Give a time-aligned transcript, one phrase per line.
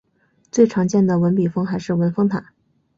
[0.51, 2.53] 最常见的文笔峰还是文峰塔。